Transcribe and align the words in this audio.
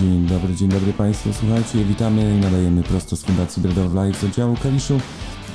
Dzień 0.00 0.26
dobry, 0.26 0.54
dzień 0.54 0.68
dobry 0.68 0.92
Państwu. 0.92 1.32
Słuchajcie, 1.32 1.84
witamy 1.84 2.38
nadajemy 2.40 2.82
prosto 2.82 3.16
z 3.16 3.22
Fundacji 3.22 3.62
Bread 3.62 3.78
of 3.78 4.06
Life 4.06 4.20
z 4.20 4.24
oddziału 4.24 4.56
Kaliszu. 4.62 5.00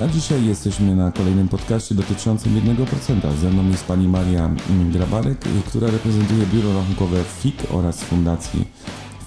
A 0.02 0.08
dzisiaj 0.08 0.46
jesteśmy 0.46 0.96
na 0.96 1.12
kolejnym 1.12 1.48
podcaście 1.48 1.96
dotyczącym 1.96 2.56
1%. 2.56 3.36
Ze 3.42 3.50
mną 3.50 3.70
jest 3.70 3.86
pani 3.86 4.08
Maria 4.08 4.50
Grabarek, 4.94 5.38
która 5.68 5.92
reprezentuje 5.92 6.46
biuro 6.46 6.74
rachunkowe 6.74 7.24
FIK 7.24 7.56
oraz 7.72 8.04
Fundacji 8.04 8.68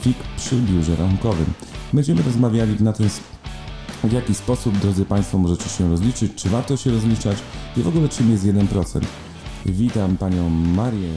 FIK 0.01 0.17
przy 0.37 0.57
biurze 0.57 0.97
rachunkowym. 0.97 1.47
Będziemy 1.93 2.23
rozmawiali 2.23 2.83
na 2.83 2.93
ten 2.93 3.09
w 4.05 4.13
jaki 4.13 4.35
sposób, 4.35 4.79
drodzy 4.79 5.05
Państwo, 5.05 5.39
możecie 5.39 5.69
się 5.69 5.91
rozliczyć, 5.91 6.33
czy 6.35 6.49
warto 6.49 6.77
się 6.77 6.91
rozliczać 6.91 7.39
i 7.77 7.83
w 7.83 7.89
ogóle 7.89 8.09
czym 8.09 8.31
jest 8.31 8.45
1%. 8.45 9.01
Witam 9.67 10.17
Panią 10.17 10.51
Marię. 10.51 11.13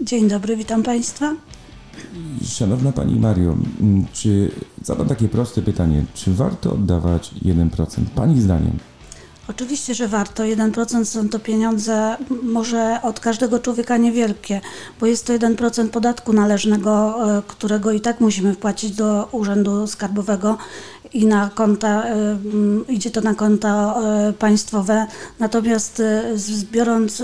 Dzień 0.00 0.28
dobry, 0.28 0.56
witam 0.56 0.82
Państwa. 0.82 1.34
Szanowna 2.44 2.92
Pani 2.92 3.20
Mario, 3.20 3.56
mm, 3.80 4.06
czy 4.12 4.50
zadam 4.82 5.08
takie 5.08 5.28
proste 5.28 5.62
pytanie, 5.62 6.04
czy 6.14 6.34
warto 6.34 6.72
oddawać 6.72 7.30
1%? 7.42 8.10
Pani 8.14 8.40
zdaniem? 8.40 8.78
Oczywiście, 9.50 9.94
że 9.94 10.08
warto. 10.08 10.42
1% 10.42 11.04
są 11.04 11.28
to 11.28 11.38
pieniądze 11.38 12.16
może 12.42 12.98
od 13.02 13.20
każdego 13.20 13.58
człowieka 13.58 13.96
niewielkie, 13.96 14.60
bo 15.00 15.06
jest 15.06 15.26
to 15.26 15.32
1% 15.32 15.88
podatku 15.88 16.32
należnego, 16.32 17.16
e, 17.38 17.42
którego 17.46 17.92
i 17.92 18.00
tak 18.00 18.20
musimy 18.20 18.54
wpłacić 18.54 18.90
do 18.90 19.28
Urzędu 19.32 19.86
Skarbowego 19.86 20.58
i 21.12 21.26
na 21.26 21.50
konta, 21.54 22.04
e, 22.04 22.38
idzie 22.88 23.10
to 23.10 23.20
na 23.20 23.34
konta 23.34 23.94
e, 24.02 24.32
państwowe. 24.32 25.06
Natomiast 25.38 26.02
biorąc 26.72 27.22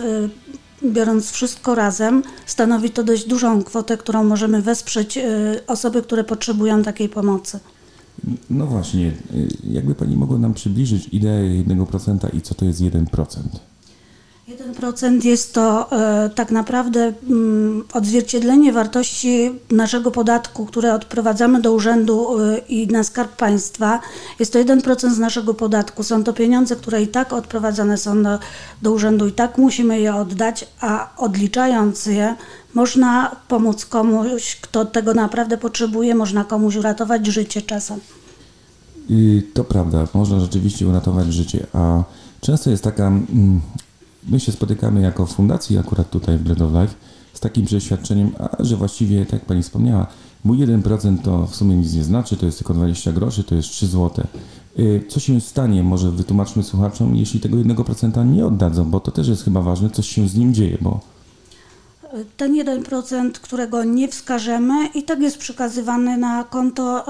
biorąc 0.85 1.31
wszystko 1.31 1.75
razem, 1.75 2.23
stanowi 2.47 2.91
to 2.91 3.05
dość 3.05 3.29
dużą 3.29 3.63
kwotę, 3.63 3.97
którą 3.97 4.25
możemy 4.25 4.63
wesprzeć 4.63 5.19
osoby, 5.67 6.03
które 6.03 6.25
potrzebują 6.25 6.83
takiej 6.83 7.09
pomocy. 7.09 7.61
No 8.51 8.67
właśnie, 8.67 9.07
y, 9.35 9.49
jakby 9.65 9.95
Pani 9.95 10.17
mogła 10.17 10.39
nam 10.39 10.55
przybliżyć 10.55 11.09
ideę 11.13 11.43
1% 11.43 12.35
i 12.35 12.41
co 12.41 12.55
to 12.55 12.65
jest 12.65 12.81
1%? 12.81 13.39
1% 14.49 15.25
jest 15.25 15.55
to 15.55 15.93
e, 15.93 16.31
tak 16.31 16.51
naprawdę 16.51 17.13
mm, 17.31 17.85
odzwierciedlenie 17.93 18.73
wartości 18.73 19.51
naszego 19.71 20.11
podatku, 20.11 20.67
które 20.67 20.95
odprowadzamy 20.95 21.61
do 21.61 21.73
urzędu 21.73 22.41
e, 22.41 22.59
i 22.59 22.87
na 22.87 23.05
skarb 23.05 23.37
państwa. 23.37 24.01
Jest 24.39 24.53
to 24.53 24.59
1% 24.59 25.11
z 25.11 25.19
naszego 25.19 25.55
podatku. 25.55 26.03
Są 26.03 26.25
to 26.25 26.33
pieniądze, 26.33 26.77
które 26.77 27.03
i 27.03 27.09
tak 27.09 27.33
odprowadzane 27.33 27.99
są 27.99 28.23
do, 28.23 28.39
do 28.83 28.93
urzędu, 28.93 29.27
i 29.27 29.33
tak 29.33 29.59
musimy 29.59 30.01
je 30.01 30.15
oddać, 30.15 30.67
a 30.81 31.11
odliczając 31.17 32.07
je, 32.07 32.37
można 32.75 33.37
pomóc 33.49 33.87
komuś, 33.87 34.57
kto 34.61 34.85
tego 34.85 35.15
naprawdę 35.15 35.59
potrzebuje, 35.59 36.15
można 36.15 36.45
komuś 36.45 36.77
uratować 36.77 37.27
życie 37.27 37.63
czasem. 37.63 38.01
I 39.09 39.43
to 39.55 39.65
prawda, 39.65 40.07
można 40.15 40.41
rzeczywiście 40.41 40.87
uratować 40.87 41.33
życie, 41.33 41.67
a 41.73 42.03
często 42.41 42.71
jest 42.71 42.85
taka 42.85 43.07
mm, 43.07 43.61
my 44.29 44.41
się 44.41 44.53
spotykamy 44.53 45.01
jako 45.01 45.27
fundacji 45.27 45.79
akurat 45.79 46.11
tutaj 46.11 46.39
w 46.39 46.43
Bread 46.43 46.61
of 46.61 46.73
Life 46.73 46.95
z 47.35 47.41
takim 47.41 47.67
przeświadczeniem, 47.67 48.31
a 48.39 48.65
że 48.65 48.77
właściwie, 48.77 49.25
tak 49.25 49.33
jak 49.33 49.45
Pani 49.45 49.63
wspomniała, 49.63 50.07
mój 50.45 50.59
1% 50.59 51.19
to 51.23 51.47
w 51.47 51.57
sumie 51.57 51.77
nic 51.77 51.95
nie 51.95 52.05
znaczy, 52.05 52.37
to 52.37 52.47
jest 52.47 52.59
tylko 52.59 52.75
20 52.75 53.13
groszy, 53.13 53.45
to 53.45 53.55
jest 53.55 53.69
3 53.69 53.87
zł. 53.87 54.27
Y, 54.79 55.05
co 55.09 55.21
się 55.21 55.41
stanie, 55.41 55.83
może 55.83 56.11
wytłumaczmy 56.11 56.63
słuchaczom, 56.63 57.17
jeśli 57.17 57.41
tego 57.41 57.57
1% 57.57 58.27
nie 58.33 58.47
oddadzą, 58.47 58.91
bo 58.91 59.01
to 59.01 59.11
też 59.11 59.29
jest 59.29 59.45
chyba 59.45 59.63
ważne, 59.63 59.91
coś 59.91 60.09
się 60.09 60.29
z 60.29 60.35
nim 60.35 60.55
dzieje, 60.55 60.79
bo 60.81 61.01
ten 62.37 62.55
1%, 62.55 63.33
którego 63.33 63.85
nie 63.85 64.09
wskażemy 64.09 64.87
i 64.95 65.03
tak 65.03 65.21
jest 65.21 65.39
przekazywany 65.39 66.17
na 66.17 66.45
konto 66.45 67.05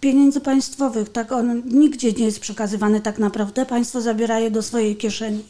pieniędzy 0.00 0.40
państwowych. 0.40 1.08
Tak 1.08 1.32
on 1.32 1.62
nigdzie 1.64 2.12
nie 2.12 2.24
jest 2.24 2.40
przekazywany 2.40 3.00
tak 3.00 3.18
naprawdę. 3.18 3.66
Państwo 3.66 4.00
zabiera 4.00 4.38
je 4.38 4.50
do 4.50 4.62
swojej 4.62 4.96
kieszeni 4.96 5.42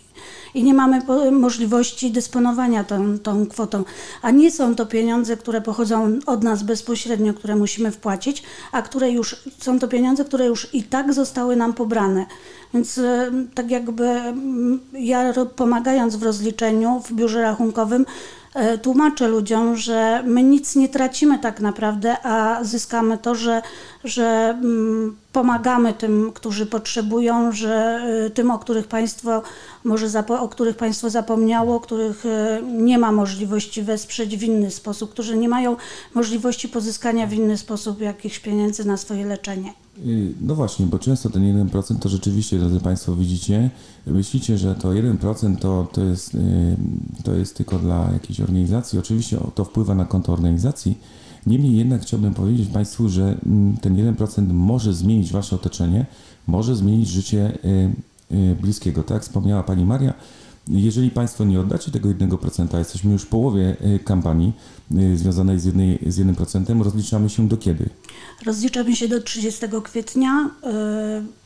i 0.54 0.62
nie 0.62 0.74
mamy 0.74 1.02
możliwości 1.32 2.10
dysponowania 2.10 2.84
tą, 2.84 3.18
tą 3.18 3.46
kwotą. 3.46 3.84
A 4.22 4.30
nie 4.30 4.50
są 4.50 4.74
to 4.74 4.86
pieniądze, 4.86 5.36
które 5.36 5.60
pochodzą 5.60 6.18
od 6.26 6.42
nas 6.42 6.62
bezpośrednio, 6.62 7.34
które 7.34 7.56
musimy 7.56 7.90
wpłacić, 7.90 8.42
a 8.72 8.82
które 8.82 9.10
już 9.10 9.36
są 9.58 9.78
to 9.78 9.88
pieniądze, 9.88 10.24
które 10.24 10.46
już 10.46 10.74
i 10.74 10.82
tak 10.82 11.14
zostały 11.14 11.56
nam 11.56 11.72
pobrane. 11.72 12.26
Więc 12.74 12.98
e, 12.98 13.30
tak 13.54 13.70
jakby 13.70 14.20
ja 14.92 15.32
pomagając 15.56 16.16
w 16.16 16.22
rozliczeniu 16.22 17.02
w 17.04 17.12
biurze 17.12 17.42
rachunkowym, 17.42 18.06
tłumaczę 18.82 19.28
ludziom, 19.28 19.76
że 19.76 20.22
my 20.26 20.42
nic 20.42 20.76
nie 20.76 20.88
tracimy 20.88 21.38
tak 21.38 21.60
naprawdę, 21.60 22.16
a 22.26 22.64
zyskamy 22.64 23.18
to, 23.18 23.34
że, 23.34 23.62
że 24.04 24.56
mm, 24.62 25.16
pomagamy 25.32 25.94
tym, 25.94 26.32
którzy 26.34 26.66
potrzebują, 26.66 27.52
że 27.52 28.00
y, 28.26 28.30
tym, 28.30 28.50
o 28.50 28.58
których 28.58 28.86
państwo 28.86 29.42
może 29.84 30.06
o 30.28 30.48
których 30.48 30.76
państwo 30.76 31.10
zapomniało, 31.10 31.80
których 31.80 32.26
y, 32.26 32.28
nie 32.62 32.98
ma 32.98 33.12
możliwości 33.12 33.82
wesprzeć 33.82 34.36
w 34.36 34.42
inny 34.42 34.70
sposób, 34.70 35.10
którzy 35.10 35.36
nie 35.36 35.48
mają 35.48 35.76
możliwości 36.14 36.68
pozyskania 36.68 37.26
w 37.26 37.32
inny 37.32 37.58
sposób 37.58 38.00
jakichś 38.00 38.38
pieniędzy 38.38 38.84
na 38.84 38.96
swoje 38.96 39.26
leczenie. 39.26 39.72
Y, 40.06 40.34
no 40.40 40.54
właśnie, 40.54 40.86
bo 40.86 40.98
często 40.98 41.30
ten 41.30 41.68
1% 41.68 41.98
to 41.98 42.08
rzeczywiście, 42.08 42.58
drodzy 42.58 42.80
Państwo, 42.80 43.16
widzicie, 43.16 43.70
myślicie, 44.06 44.58
że 44.58 44.74
to 44.74 44.88
1% 44.88 45.56
to, 45.56 45.88
to, 45.92 46.04
jest, 46.04 46.36
to 47.24 47.34
jest 47.34 47.56
tylko 47.56 47.78
dla 47.78 48.10
jakiejś 48.12 48.40
organizacji. 48.40 48.98
Oczywiście 48.98 49.38
to 49.54 49.64
wpływa 49.64 49.94
na 49.94 50.04
konto 50.04 50.32
organizacji, 50.32 50.98
Niemniej 51.48 51.76
jednak 51.76 52.02
chciałbym 52.02 52.34
powiedzieć 52.34 52.68
Państwu, 52.68 53.08
że 53.08 53.36
mm, 53.46 53.76
ten 53.76 54.14
1% 54.14 54.52
może 54.52 54.94
zmienić 54.94 55.32
Wasze 55.32 55.56
otoczenie, 55.56 56.06
może 56.46 56.76
zmienić 56.76 57.08
życie 57.08 57.58
y, 57.64 58.34
y, 58.34 58.56
bliskiego. 58.60 59.02
Tak, 59.02 59.22
wspomniała 59.22 59.62
Pani 59.62 59.84
Maria, 59.84 60.14
jeżeli 60.70 61.10
Państwo 61.10 61.44
nie 61.44 61.60
oddacie 61.60 61.90
tego 61.90 62.08
1%, 62.08 62.78
jesteśmy 62.78 63.12
już 63.12 63.22
w 63.22 63.26
połowie 63.26 63.76
y, 63.94 63.98
kampanii 63.98 64.52
związanej 65.14 65.60
z, 65.60 65.64
jednej, 65.64 65.98
z 66.06 66.18
1%, 66.18 66.82
rozliczamy 66.82 67.30
się 67.30 67.48
do 67.48 67.56
kiedy? 67.56 67.88
Rozliczamy 68.46 68.96
się 68.96 69.08
do 69.08 69.22
30 69.22 69.66
kwietnia. 69.84 70.50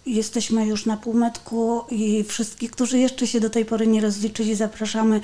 Jesteśmy 0.07 0.67
już 0.67 0.87
na 0.87 0.97
półmetku 0.97 1.81
i 1.91 2.25
wszystkich, 2.25 2.71
którzy 2.71 2.99
jeszcze 2.99 3.27
się 3.27 3.41
do 3.41 3.51
tej 3.51 3.65
pory 3.65 3.87
nie 3.87 4.01
rozliczyli, 4.01 4.55
zapraszamy 4.55 5.21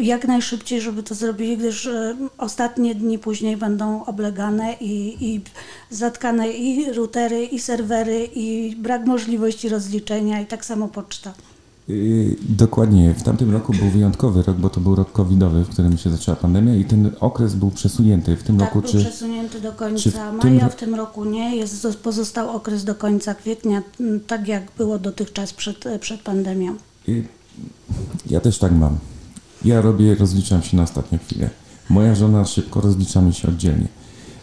jak 0.00 0.28
najszybciej, 0.28 0.80
żeby 0.80 1.02
to 1.02 1.14
zrobili, 1.14 1.56
gdyż 1.56 1.88
ostatnie 2.38 2.94
dni 2.94 3.18
później 3.18 3.56
będą 3.56 4.04
oblegane 4.04 4.74
i, 4.80 5.16
i 5.26 5.40
zatkane 5.90 6.50
i 6.50 6.92
routery, 6.92 7.44
i 7.44 7.58
serwery, 7.58 8.28
i 8.34 8.76
brak 8.76 9.06
możliwości 9.06 9.68
rozliczenia, 9.68 10.40
i 10.40 10.46
tak 10.46 10.64
samo 10.64 10.88
poczta. 10.88 11.34
Yy, 11.88 12.36
dokładnie. 12.48 13.14
W 13.14 13.22
tamtym 13.22 13.50
roku 13.50 13.72
był 13.72 13.90
wyjątkowy 13.90 14.42
rok, 14.42 14.56
bo 14.56 14.70
to 14.70 14.80
był 14.80 14.94
rok 14.94 15.12
covidowy, 15.12 15.64
w 15.64 15.68
którym 15.68 15.98
się 15.98 16.10
zaczęła 16.10 16.36
pandemia 16.36 16.74
i 16.74 16.84
ten 16.84 17.10
okres 17.20 17.54
był 17.54 17.70
przesunięty. 17.70 18.36
W 18.36 18.42
tym 18.42 18.58
tak, 18.58 18.74
roku 18.74 18.80
był 18.80 18.90
czy 18.90 18.98
przesunięty 18.98 19.60
do 19.60 19.72
końca 19.72 20.32
w 20.32 20.44
maja, 20.44 20.60
tym... 20.60 20.70
w 20.70 20.76
tym 20.76 20.94
roku 20.94 21.24
nie. 21.24 21.56
Jest, 21.56 21.86
pozostał 22.02 22.56
okres 22.56 22.84
do 22.84 22.94
końca 22.94 23.34
kwietnia, 23.34 23.82
tak 24.26 24.48
jak 24.48 24.72
było 24.78 24.98
dotychczas 24.98 25.52
przed, 25.52 25.84
przed 26.00 26.20
pandemią. 26.20 26.74
Yy, 27.06 27.24
ja 28.30 28.40
też 28.40 28.58
tak 28.58 28.72
mam. 28.72 28.98
Ja 29.64 29.80
robię, 29.80 30.14
rozliczam 30.14 30.62
się 30.62 30.76
na 30.76 30.82
ostatnią 30.82 31.18
chwilę. 31.18 31.50
Moja 31.90 32.14
żona 32.14 32.44
szybko 32.44 32.80
rozliczamy 32.80 33.32
się 33.32 33.48
oddzielnie. 33.48 33.88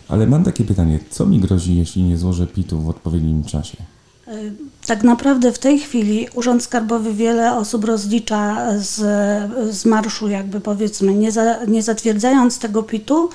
Ale 0.08 0.28
mam 0.28 0.44
takie 0.44 0.64
pytanie, 0.64 1.00
co 1.10 1.26
mi 1.26 1.40
grozi, 1.40 1.76
jeśli 1.76 2.04
nie 2.04 2.18
złożę 2.18 2.48
PIT-u 2.48 2.80
w 2.80 2.90
odpowiednim 2.90 3.44
czasie? 3.44 3.78
Tak 4.88 5.04
naprawdę 5.04 5.52
w 5.52 5.60
tej 5.60 5.80
chwili 5.80 6.28
Urząd 6.34 6.64
Skarbowy 6.64 7.14
wiele 7.14 7.56
osób 7.56 7.86
rozlicza 7.86 8.72
z, 8.78 8.96
z 9.76 9.86
marszu, 9.86 10.28
jakby 10.28 10.62
powiedzmy, 10.62 11.14
nie, 11.14 11.32
za, 11.32 11.66
nie 11.68 11.84
zatwierdzając 11.84 12.60
tego 12.60 12.84
PIT-u, 12.84 13.30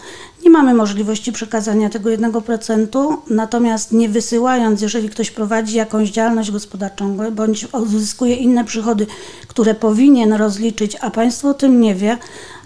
nie 0.50 0.56
mamy 0.56 0.75
możliwości 0.75 1.32
przekazania 1.32 1.91
tego 1.91 2.11
1%, 2.11 3.17
natomiast 3.31 3.93
nie 3.93 4.08
wysyłając, 4.08 4.82
jeżeli 4.82 5.08
ktoś 5.08 5.31
prowadzi 5.31 5.76
jakąś 5.76 6.11
działalność 6.11 6.50
gospodarczą 6.50 7.17
bądź 7.32 7.67
uzyskuje 7.75 8.35
inne 8.35 8.64
przychody, 8.64 9.06
które 9.49 9.75
powinien 9.75 10.32
rozliczyć, 10.32 10.97
a 11.00 11.11
państwo 11.11 11.49
o 11.49 11.55
tym 11.55 11.81
nie 11.81 11.94
wie, 11.94 12.19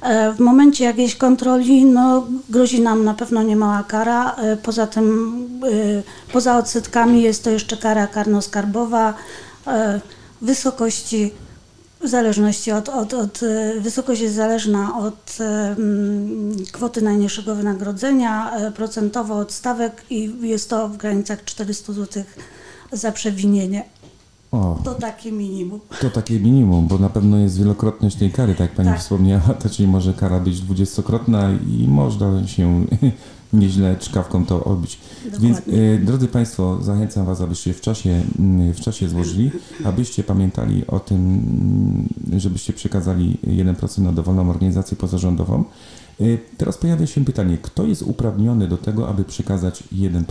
e, 0.03 0.33
w 0.33 0.41
momencie 0.41 0.85
jakiejś 0.85 1.17
kontroli 1.17 1.85
no, 1.85 2.27
grozi 2.51 2.81
nam 2.81 3.05
na 3.05 3.15
pewno 3.15 3.43
niemała 3.43 3.83
kara. 3.83 4.35
E, 4.35 4.57
poza 4.57 4.87
tym, 4.87 5.39
e, 6.29 6.33
poza 6.33 6.59
odsetkami 6.59 7.23
jest 7.23 7.45
to 7.45 7.51
jeszcze 7.51 7.77
kara 7.77 8.07
karno-skarbowa 8.07 9.13
wysokości 10.43 11.31
w 12.05 12.09
zależności 12.09 12.73
od, 12.73 12.89
od, 12.89 13.15
od, 13.15 13.43
e, 13.43 13.81
wysokość 13.81 14.21
jest 14.21 14.35
zależna 14.35 14.99
od 14.99 15.39
um, 15.41 16.57
kwoty 16.73 17.03
najniższego 17.03 17.55
wynagrodzenia, 17.55 18.57
e, 18.57 18.73
procentowo 18.73 19.39
od 19.39 19.53
stawek 19.53 20.03
i 20.11 20.33
jest 20.41 20.71
to 20.71 20.89
w 20.89 20.97
granicach 20.97 21.45
400 21.45 21.93
zł 21.93 22.25
za 22.93 23.13
przewinienie. 23.13 23.85
O, 24.55 24.79
to 24.85 24.95
takie 24.95 25.33
minimum. 25.33 25.81
To 26.01 26.11
takie 26.11 26.41
minimum, 26.41 26.87
bo 26.87 26.99
na 26.99 27.09
pewno 27.09 27.39
jest 27.39 27.59
wielokrotność 27.59 28.17
tej 28.17 28.31
kary, 28.31 28.53
tak 28.53 28.61
jak 28.61 28.73
Pani 28.73 28.89
tak. 28.89 29.01
wspomniała, 29.01 29.41
to 29.41 29.69
czyli 29.71 29.89
może 29.89 30.15
kara 30.15 30.41
być 30.41 30.61
dwudziestokrotna 30.61 31.51
i 31.53 31.89
można 31.89 32.47
się 32.47 32.87
nieźle 33.53 33.97
czkawką 33.97 34.47
to 34.47 34.65
odbić. 34.65 34.99
Więc 35.41 35.59
e, 35.59 35.99
drodzy 35.99 36.29
Państwo, 36.29 36.79
zachęcam 36.83 37.27
Was, 37.27 37.41
abyście 37.41 37.75
w 37.75 37.81
czasie, 37.81 38.23
mm, 38.39 38.75
w 38.75 38.81
czasie 38.81 39.09
złożyli, 39.09 39.51
abyście 39.85 40.25
pamiętali 40.25 40.87
o 40.87 41.01
tym, 41.01 41.19
mm, 41.19 42.41
żebyście 42.41 42.73
przekazali 42.73 43.39
1% 43.47 43.99
na 44.03 44.13
dowolną 44.13 44.51
organizację 44.51 44.97
pozarządową. 44.97 45.65
E, 46.21 46.25
Teraz 46.59 46.79
pojawia 46.79 47.07
się 47.07 47.25
pytanie, 47.25 47.59
kto 47.63 47.85
jest 47.87 48.03
uprawniony 48.03 48.69
do 48.69 48.77
tego, 48.77 49.09
aby 49.09 49.25
przekazać 49.25 49.83
1%? 49.93 50.23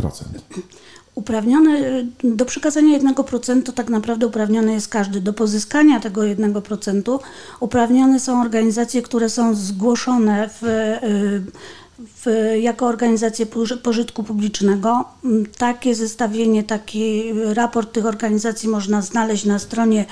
Uprawniony 1.16 1.88
y, 2.24 2.36
do 2.36 2.46
przekazania 2.46 3.00
1% 3.00 3.74
tak 3.74 3.90
naprawdę 3.90 4.28
uprawniony 4.28 4.74
jest 4.74 4.88
każdy. 4.88 5.22
Do 5.22 5.34
pozyskania 5.34 6.00
tego 6.00 6.22
1% 6.22 7.20
uprawnione 7.60 8.20
są 8.20 8.42
organizacje, 8.42 9.02
które 9.02 9.30
są 9.30 9.56
zgłoszone 9.56 10.50
w, 10.50 10.64
y, 10.64 11.52
w, 12.00 12.26
jako 12.62 12.86
organizacje 12.88 13.46
poży- 13.46 13.78
pożytku 13.78 14.24
publicznego. 14.24 15.06
Mm, 15.26 15.46
Takie 15.58 15.96
zestawienie, 15.96 16.64
taki 16.64 17.24
raport 17.54 17.92
tych 17.94 18.06
organizacji 18.06 18.70
można 18.70 19.02
znaleźć 19.02 19.46
na 19.46 19.60
stronie 19.60 20.06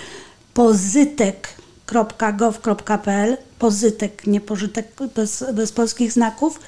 pozytek.gov.pl. 1.91 3.37
Pozytek, 3.59 4.27
nie 4.27 4.41
pożytek 4.41 4.87
bez, 5.15 5.43
bez 5.53 5.71
polskich 5.71 6.11
znaków. 6.11 6.59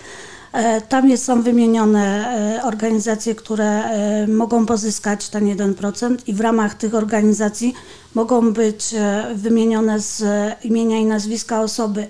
E, 0.53 0.81
Tam 0.81 1.09
jest, 1.09 1.23
są 1.25 1.41
wymienione 1.41 2.27
e, 2.57 2.63
organizacje, 2.63 3.35
które 3.35 3.83
e, 3.83 4.27
mogą 4.27 4.65
pozyskać 4.65 5.29
ten 5.29 5.45
1% 5.55 6.17
i 6.27 6.33
w 6.33 6.41
ramach 6.41 6.73
tych 6.75 6.95
organizacji 6.95 7.73
mogą 8.15 8.53
być 8.53 8.95
wymienione 9.35 9.99
z 9.99 10.23
imienia 10.65 10.97
i 10.97 11.05
nazwiska 11.05 11.61
osoby, 11.61 12.07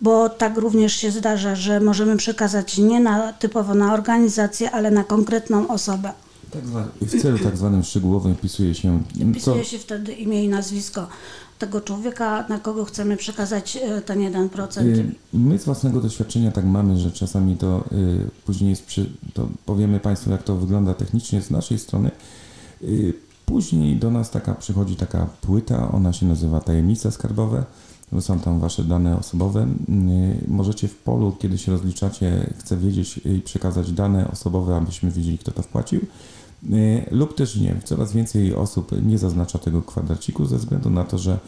bo 0.00 0.28
tak 0.28 0.56
również 0.56 0.92
się 0.96 1.10
zdarza, 1.10 1.54
że 1.54 1.80
możemy 1.80 2.16
przekazać 2.16 2.78
nie 2.78 3.00
na, 3.00 3.32
typowo 3.32 3.74
na 3.74 3.94
organizację, 3.94 4.70
ale 4.70 4.90
na 4.90 5.04
konkretną 5.04 5.68
osobę. 5.68 6.12
Tak 6.50 6.62
zwa- 6.66 6.88
w 7.00 7.22
celu 7.22 7.38
tak 7.38 7.56
zwanym 7.56 7.82
szczegółowym 7.82 8.34
wpisuje 8.34 8.74
się, 8.74 9.02
co, 9.18 9.24
Wpisuje 9.32 9.64
się 9.64 9.78
wtedy 9.78 10.12
imię 10.12 10.44
i 10.44 10.48
nazwisko 10.48 11.06
tego 11.60 11.80
człowieka, 11.80 12.44
na 12.48 12.58
kogo 12.58 12.84
chcemy 12.84 13.16
przekazać 13.16 13.76
e, 13.76 14.00
ten 14.00 14.18
1%. 14.18 14.86
Y, 14.86 15.14
My 15.32 15.58
z 15.58 15.64
własnego 15.64 16.00
doświadczenia 16.00 16.50
tak 16.50 16.64
mamy, 16.64 16.98
że 16.98 17.12
czasami 17.12 17.56
to 17.56 17.84
y, 17.92 18.30
później 18.46 18.70
jest 18.70 18.86
przy, 18.86 19.10
to 19.34 19.48
powiemy 19.66 20.00
Państwu, 20.00 20.30
jak 20.30 20.42
to 20.42 20.56
wygląda 20.56 20.94
technicznie 20.94 21.42
z 21.42 21.50
naszej 21.50 21.78
strony. 21.78 22.10
Y, 22.82 23.14
później 23.46 23.96
do 23.96 24.10
nas 24.10 24.30
taka 24.30 24.54
przychodzi 24.54 24.96
taka 24.96 25.26
płyta, 25.40 25.92
ona 25.92 26.12
się 26.12 26.26
nazywa 26.26 26.60
tajemnice 26.60 27.12
skarbowe. 27.12 27.64
bo 28.12 28.20
Są 28.20 28.38
tam 28.38 28.60
Wasze 28.60 28.84
dane 28.84 29.18
osobowe. 29.18 29.66
Możecie 30.48 30.88
w 30.88 30.96
polu, 30.96 31.36
kiedy 31.38 31.58
się 31.58 31.72
rozliczacie, 31.72 32.50
chcę 32.58 32.76
wiedzieć 32.76 33.20
i 33.24 33.40
przekazać 33.40 33.92
dane 33.92 34.30
osobowe, 34.30 34.76
abyśmy 34.76 35.10
wiedzieli, 35.10 35.38
kto 35.38 35.52
to 35.52 35.62
wpłacił. 35.62 36.00
Y, 36.64 37.04
lub 37.10 37.34
też 37.34 37.56
nie. 37.56 37.76
Coraz 37.84 38.12
więcej 38.12 38.54
osób 38.54 38.90
nie 39.06 39.18
zaznacza 39.18 39.58
tego 39.58 39.82
kwadraciku 39.82 40.46
ze 40.46 40.58
względu 40.58 40.90
na 40.90 41.04
to, 41.04 41.18
że 41.18 41.38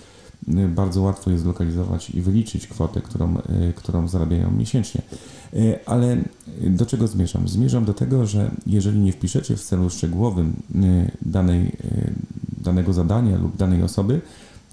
y, 0.49 0.69
bardzo 0.69 1.03
łatwo 1.03 1.31
jest 1.31 1.43
zlokalizować 1.43 2.11
i 2.11 2.23
wyliczyć 2.23 2.67
kwotę, 2.67 3.01
którą, 3.01 3.39
y, 3.39 3.73
którą 3.77 4.09
zarabiają 4.09 4.51
miesięcznie. 4.51 5.03
Ale 5.87 6.17
do 6.61 6.87
czego 6.87 7.07
zmierzam? 7.07 7.49
Zmierzam 7.49 7.85
do 7.85 7.95
tego, 7.95 8.27
że 8.27 8.51
jeżeli 8.67 9.01
nie 9.01 9.13
wpiszecie 9.13 9.57
w 9.57 9.63
celu 9.63 9.91
szczegółowym 9.91 10.55
danej, 11.23 11.77
danego 12.63 12.93
zadania 12.93 13.39
lub 13.39 13.57
danej 13.57 13.83
osoby, 13.83 14.21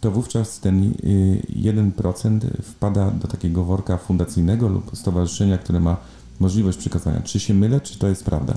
to 0.02 0.12
wówczas 0.12 0.60
ten 0.60 0.84
y, 0.84 1.42
1% 1.50 2.40
wpada 2.64 3.12
do 3.12 3.28
takiego 3.28 3.64
worka 3.64 3.98
fundacyjnego 3.98 4.68
lub 4.68 4.98
stowarzyszenia, 4.98 5.58
które 5.58 5.80
ma 5.80 5.98
możliwość 6.40 6.78
przekazania. 6.78 7.22
Czy 7.22 7.40
się 7.40 7.54
mylę, 7.54 7.82
czy 7.82 8.00
to 8.00 8.08
jest 8.08 8.24
prawda? 8.24 8.54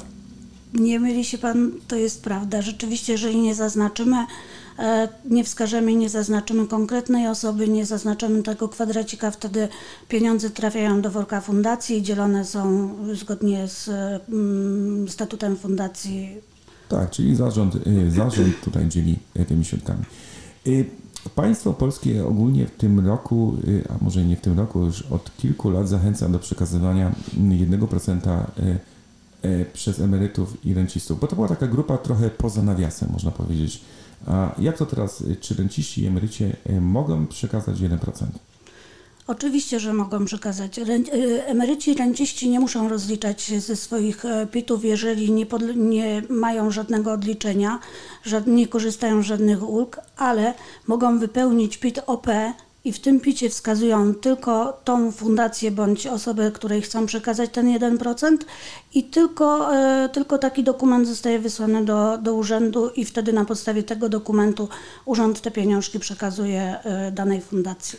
Nie 0.75 1.01
myli 1.01 1.25
się 1.25 1.39
Pan, 1.39 1.73
to 1.89 1.97
jest 1.97 2.23
prawda. 2.23 2.63
Rzeczywiście, 2.63 3.13
jeżeli 3.13 3.41
nie 3.41 3.55
zaznaczymy, 3.55 4.17
e, 4.79 5.09
nie 5.31 5.45
wskażemy 5.45 5.95
nie 5.95 6.09
zaznaczymy 6.09 6.67
konkretnej 6.67 7.29
osoby, 7.29 7.69
nie 7.69 7.87
zaznaczymy 7.87 8.43
tego 8.43 8.69
kwadracika, 8.69 9.31
wtedy 9.31 9.69
pieniądze 10.09 10.51
trafiają 10.51 11.01
do 11.03 11.11
worka 11.11 11.41
fundacji 11.41 11.99
i 11.99 12.03
dzielone 12.03 12.45
są 12.45 12.91
zgodnie 13.13 13.69
z 13.69 13.89
mm, 14.29 15.09
statutem 15.09 15.57
fundacji. 15.57 16.37
Tak, 16.89 17.11
czyli 17.11 17.37
zarząd, 17.37 17.75
y, 17.75 18.11
zarząd 18.11 18.61
tutaj 18.65 18.89
dzieli 18.89 19.19
y, 19.37 19.45
tymi 19.45 19.65
środkami. 19.65 20.05
Państwo 21.35 21.73
polskie 21.73 22.27
ogólnie 22.27 22.67
w 22.67 22.71
tym 22.71 23.07
roku, 23.07 23.57
a 23.89 24.05
może 24.05 24.25
nie 24.25 24.37
w 24.37 24.41
tym 24.41 24.59
roku, 24.59 24.85
już 24.85 25.03
od 25.03 25.37
kilku 25.37 25.71
lat 25.71 25.89
zachęca 25.89 26.29
do 26.29 26.39
przekazywania 26.39 27.13
mm, 27.37 27.59
1% 27.59 28.41
y, 28.59 28.63
y, 28.63 28.79
przez 29.73 30.01
emerytów 30.01 30.67
i 30.67 30.75
rencistów, 30.75 31.21
bo 31.21 31.27
to 31.27 31.37
była 31.37 31.49
taka 31.49 31.67
grupa 31.67 31.99
trochę 31.99 32.31
poza 32.31 32.63
nawiasem, 32.63 33.09
można 33.13 33.31
powiedzieć. 33.31 33.81
A 34.27 34.55
jak 34.59 34.79
to 34.79 34.87
teraz, 34.87 35.21
y, 35.21 35.37
czy 35.41 35.55
renciści 35.55 36.03
i 36.03 36.07
emeryci 36.07 36.45
y, 36.45 36.81
mogą 36.81 37.27
przekazać 37.27 37.79
1%? 37.81 38.27
Oczywiście, 39.27 39.81
że 39.81 39.93
mogą 39.93 40.25
przekazać. 40.25 40.79
E, 40.79 40.83
Emeryci 41.47 41.91
i 41.91 41.95
renciści 41.95 42.49
nie 42.51 42.61
muszą 42.61 42.89
rozliczać 42.89 43.43
się 43.43 43.61
ze 43.61 43.77
swoich 43.77 44.25
e, 44.25 44.47
PIT-ów, 44.47 44.85
jeżeli 44.85 45.33
nie, 45.33 45.47
podle- 45.47 45.75
nie 45.77 46.23
mają 46.31 46.71
żadnego 46.71 47.13
odliczenia, 47.13 47.79
żad- 48.25 48.47
nie 48.47 48.69
korzystają 48.69 49.23
z 49.23 49.27
żadnych 49.27 49.69
ulg, 49.69 50.01
ale 50.17 50.55
mogą 50.87 51.19
wypełnić 51.19 51.77
PIT 51.79 52.01
OP 52.07 52.27
i 52.85 52.93
w 52.93 53.01
tym 53.01 53.21
PIT-cie 53.21 53.51
wskazują 53.51 54.15
tylko 54.15 54.81
tą 54.85 55.13
fundację 55.13 55.71
bądź 55.71 56.07
osobę, 56.07 56.53
której 56.53 56.83
chcą 56.83 57.07
przekazać 57.07 57.51
ten 57.51 57.67
1% 57.67 58.37
i 58.95 59.05
tylko, 59.05 59.77
e, 59.77 60.09
tylko 60.09 60.39
taki 60.39 60.65
dokument 60.65 61.09
zostaje 61.09 61.39
wysłany 61.39 61.85
do, 61.85 62.19
do 62.19 62.35
urzędu 62.35 62.91
i 62.91 63.05
wtedy 63.05 63.33
na 63.33 63.45
podstawie 63.45 63.83
tego 63.83 64.09
dokumentu 64.09 64.69
urząd 65.05 65.41
te 65.41 65.51
pieniążki 65.51 65.99
przekazuje 65.99 66.85
e, 66.85 67.13
danej 67.13 67.41
fundacji. 67.41 67.99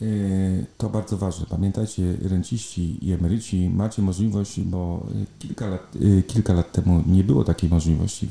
Yy, 0.00 0.66
To 0.78 0.88
bardzo 0.90 1.16
ważne. 1.16 1.46
Pamiętajcie, 1.50 2.02
renciści 2.22 3.06
i 3.08 3.12
emeryci 3.12 3.70
macie 3.70 4.02
możliwość, 4.02 4.60
bo 4.60 5.06
kilka 5.38 5.68
lat, 5.68 5.92
kilka 6.26 6.52
lat 6.52 6.72
temu 6.72 7.02
nie 7.06 7.24
było 7.24 7.44
takiej 7.44 7.70
możliwości. 7.70 8.28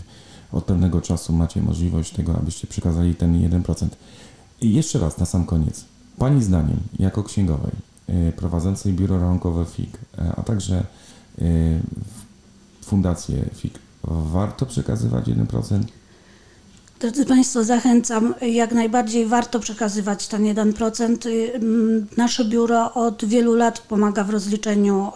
Od 0.52 0.64
pewnego 0.64 1.02
czasu 1.02 1.34
macie 1.34 1.62
możliwość 1.62 2.14
tego, 2.14 2.36
abyście 2.36 2.68
przekazali 2.68 3.16
ten 3.16 3.50
1%. 3.50 3.88
I 4.62 4.74
jeszcze 4.74 5.00
raz, 5.00 5.18
na 5.18 5.26
sam 5.26 5.46
koniec. 5.46 5.86
Pani 6.18 6.44
zdaniem, 6.44 6.77
jako 7.00 7.24
księgowej, 7.24 7.71
yy, 8.10 8.31
prowadzącej 8.31 8.94
biuro 8.94 9.19
rachunkowe 9.19 9.65
FIG, 9.65 9.89
yy, 10.17 10.24
a 10.38 10.43
także 10.43 10.84
w- 11.38 12.86
fundację 12.86 13.46
FIG, 13.53 13.74
warto 14.08 14.65
przekazywać 14.65 15.27
1%? 15.27 15.84
Drodzy 17.00 17.25
Państwo, 17.25 17.63
zachęcam, 17.63 18.34
jak 18.41 18.72
najbardziej 18.72 19.25
warto 19.25 19.60
przekazywać 19.60 20.27
ten 20.27 20.43
1%. 20.43 21.25
Y, 21.25 21.53
mm, 21.55 22.08
Nasze 22.17 22.46
biuro 22.46 22.93
od 22.93 23.25
wielu 23.25 23.53
lat 23.55 23.79
pomaga 23.79 24.24
w 24.24 24.29
rozliczeniu 24.29 25.12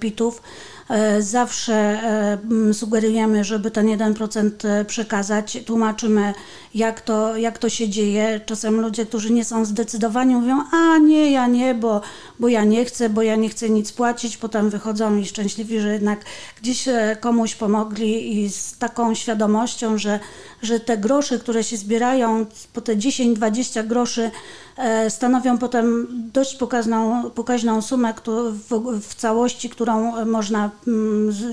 PIT-ów. 0.00 0.42
E, 0.88 1.22
Zawsze 1.22 1.74
e, 1.74 2.74
sugerujemy, 2.74 3.44
żeby 3.44 3.70
ten 3.70 3.86
1% 3.86 4.84
przekazać. 4.84 5.58
Tłumaczymy, 5.66 6.34
jak 6.74 7.00
to, 7.00 7.36
jak 7.36 7.58
to 7.58 7.68
się 7.68 7.88
dzieje. 7.88 8.40
Czasem 8.46 8.80
ludzie, 8.80 9.06
którzy 9.06 9.32
nie 9.32 9.44
są 9.44 9.64
zdecydowani, 9.64 10.34
mówią: 10.34 10.62
A 10.72 10.98
nie, 10.98 11.30
ja 11.30 11.46
nie, 11.46 11.74
bo, 11.74 12.00
bo 12.40 12.48
ja 12.48 12.64
nie 12.64 12.84
chcę, 12.84 13.08
bo 13.08 13.22
ja 13.22 13.36
nie 13.36 13.48
chcę 13.48 13.70
nic 13.70 13.92
płacić. 13.92 14.36
Potem 14.36 14.70
wychodzą 14.70 15.16
i 15.16 15.26
szczęśliwi, 15.26 15.80
że 15.80 15.92
jednak 15.92 16.24
gdzieś 16.62 16.88
e, 16.88 17.16
komuś 17.20 17.54
pomogli 17.54 18.38
i 18.38 18.50
z 18.50 18.78
taką 18.78 19.14
świadomością, 19.14 19.98
że, 19.98 20.20
że 20.62 20.80
te 20.80 20.98
grosze, 20.98 21.38
które 21.38 21.64
się 21.64 21.76
zbierają, 21.76 22.46
po 22.72 22.80
te 22.80 22.96
10-20 22.96 23.86
groszy, 23.86 24.30
e, 24.76 25.10
stanowią 25.10 25.58
potem 25.58 26.06
dość 26.32 26.56
pokaźną, 26.56 27.30
pokaźną 27.30 27.82
sumę 27.82 28.14
w, 28.26 29.00
w 29.00 29.14
całości, 29.14 29.70
którą 29.70 30.24
można, 30.24 30.70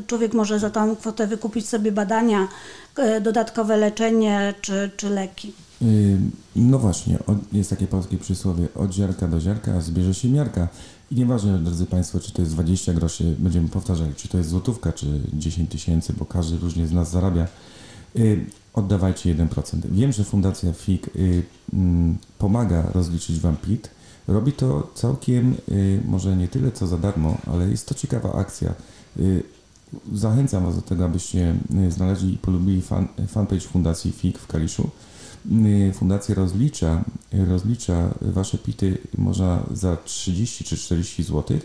człowiek 0.08 0.34
może 0.34 0.60
za 0.60 0.70
tą 0.70 0.96
kwotę 0.96 1.28
wykupić 1.28 1.70
sobie 1.70 1.92
badania, 1.92 2.48
e, 2.96 3.22
dodatkowe 3.22 3.78
leczenie 3.78 4.54
czy, 4.62 4.92
czy 4.98 5.10
leki. 5.10 5.54
No 6.56 6.80
właśnie, 6.80 7.18
jest 7.54 7.70
takie 7.70 7.88
polskie 7.88 8.18
przysłowie, 8.18 8.68
od 8.76 8.94
ziarka 8.94 9.28
do 9.28 9.40
ziarka 9.40 9.82
zbierze 9.82 10.14
się 10.14 10.30
miarka. 10.30 10.68
I 11.12 11.16
nieważne, 11.16 11.60
drodzy 11.60 11.86
Państwo, 11.86 12.20
czy 12.20 12.32
to 12.32 12.42
jest 12.42 12.54
20 12.54 12.94
groszy, 12.94 13.36
będziemy 13.40 13.70
powtarzali, 13.70 14.16
czy 14.16 14.28
to 14.28 14.38
jest 14.38 14.50
złotówka, 14.50 14.94
czy 14.94 15.06
10 15.34 15.72
tysięcy, 15.72 16.14
bo 16.18 16.26
każdy 16.26 16.58
różnie 16.58 16.88
z 16.88 16.92
nas 16.92 17.12
zarabia, 17.12 17.48
oddawajcie 18.74 19.36
1%. 19.36 19.78
Wiem, 19.92 20.12
że 20.12 20.24
Fundacja 20.24 20.74
FIG 20.74 21.10
yy, 21.16 21.44
mm, 21.74 22.18
pomaga 22.38 22.84
rozliczyć 22.94 23.40
Wam 23.40 23.58
PIT. 23.58 23.90
Robi 24.28 24.52
to 24.52 24.92
całkiem, 24.96 25.56
yy, 25.68 26.02
może 26.06 26.36
nie 26.36 26.48
tyle 26.48 26.72
co 26.72 26.88
za 26.88 26.98
darmo, 26.98 27.38
ale 27.48 27.70
jest 27.70 27.88
to 27.88 27.96
ciekawa 27.96 28.34
akcja. 28.34 28.74
Yy, 29.16 29.44
Zachęcam 30.14 30.66
Was 30.66 30.76
do 30.76 30.82
tego, 30.82 31.06
abyście 31.06 31.56
yy, 31.70 31.92
znaleźli 31.92 32.34
i 32.34 32.38
polubili 32.38 32.82
fan, 32.82 33.08
fanpage 33.28 33.62
Fundacji 33.62 34.12
FIG 34.12 34.40
w 34.40 34.48
Kaliszu. 34.48 34.90
y, 35.90 35.94
fundacja 35.94 36.36
rozlicza, 36.36 37.04
rozlicza 37.48 38.14
wasze 38.22 38.58
pity 38.58 38.98
można 39.18 39.64
za 39.72 39.98
30 39.98 40.64
czy 40.64 40.78
40 40.78 41.24
zł, 41.24 41.58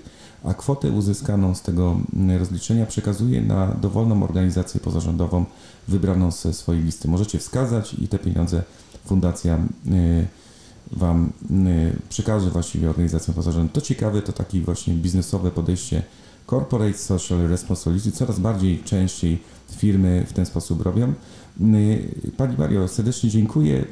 a 0.44 0.54
kwotę 0.54 0.90
uzyskaną 0.90 1.54
z 1.54 1.62
tego 1.62 2.00
y, 2.34 2.38
rozliczenia 2.38 2.86
przekazuje 2.86 3.42
na 3.42 3.66
dowolną 3.66 4.22
organizację 4.22 4.80
pozarządową 4.80 5.44
wybraną 5.88 6.30
ze 6.30 6.52
swojej 6.52 6.82
listy. 6.82 7.08
Możecie 7.08 7.38
wskazać 7.38 7.94
i 7.94 8.08
te 8.08 8.18
pieniądze 8.18 8.62
fundacja 9.04 9.58
y, 9.86 10.26
Wam 10.92 11.32
y, 11.50 11.96
przekaże 12.08 12.50
właściwie 12.50 12.90
organizacjom 12.90 13.34
pozarządowym. 13.34 13.72
To 13.72 13.80
ciekawe, 13.80 14.22
to 14.22 14.32
takie 14.32 14.60
właśnie 14.60 14.94
biznesowe 14.94 15.50
podejście 15.50 16.02
Corporate 16.50 16.98
Social 16.98 17.48
Responsibility. 17.48 18.12
Coraz 18.12 18.38
bardziej, 18.40 18.82
częściej 18.84 19.38
firmy 19.76 20.26
w 20.28 20.32
ten 20.32 20.46
sposób 20.46 20.82
robią. 20.82 21.12
Y, 21.74 22.30
Pani 22.36 22.56
Mario, 22.58 22.88
serdecznie 22.88 23.30
dziękuję. 23.30 23.76
Y, 23.76 23.84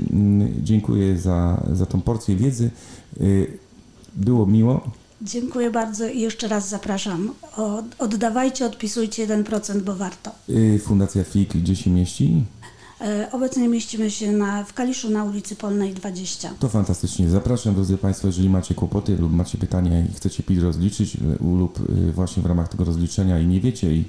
Dziękuję 0.63 1.19
za, 1.19 1.63
za 1.73 1.87
tą 1.87 2.01
porcję 2.01 2.37
wiedzy. 2.37 2.71
Y, 3.21 3.59
Było 4.15 4.47
miło. 4.47 4.91
Dziękuję 5.23 5.71
bardzo 5.71 6.09
i 6.09 6.21
jeszcze 6.21 6.49
raz 6.49 6.69
zapraszam. 6.69 7.31
Od, 7.57 7.85
oddawajcie, 7.99 8.67
odpisujcie 8.67 9.27
1%, 9.27 9.81
bo 9.81 9.95
warto. 9.97 10.31
Y, 10.49 10.81
Fundacja 10.85 11.25
FIK 11.25 11.57
gdzie 11.57 11.77
się 11.77 11.91
mieści? 11.91 12.45
E, 13.01 13.29
Obecnie 13.33 13.69
mieścimy 13.69 14.11
się 14.11 14.33
na, 14.33 14.65
w 14.65 14.73
Kaliszu 14.73 15.11
na 15.11 15.25
ulicy 15.25 15.57
Polnej 15.57 15.95
20. 15.95 16.55
To 16.59 16.69
fantastycznie. 16.69 17.31
Zapraszam, 17.31 17.75
drodzy 17.75 17.99
Państwo, 17.99 18.27
jeżeli 18.27 18.49
macie 18.49 18.75
kłopoty 18.75 19.17
lub 19.17 19.33
macie 19.33 19.59
pytania 19.59 20.01
i 20.01 20.13
chcecie 20.13 20.43
PIT 20.43 20.63
rozliczyć 20.63 21.17
y, 21.17 21.19
lub 21.41 21.91
y, 21.91 22.13
właśnie 22.13 22.43
w 22.43 22.47
ramach 22.47 22.69
tego 22.69 22.85
rozliczenia 22.85 23.39
i 23.41 23.47
nie 23.47 23.61
wiecie 23.61 23.95
i, 23.95 24.05